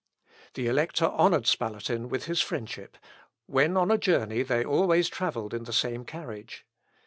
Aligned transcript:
The 0.55 0.65
elector 0.65 1.05
honoured 1.05 1.45
Spalatin 1.45 2.09
with 2.09 2.25
his 2.25 2.41
friendship; 2.41 2.97
when 3.45 3.77
on 3.77 3.91
a 3.91 3.99
journey 3.99 4.41
they 4.41 4.63
always 4.65 5.07
travelled 5.09 5.53
in 5.53 5.65
the 5.65 5.71
same 5.71 6.05
carriage. 6.05 6.65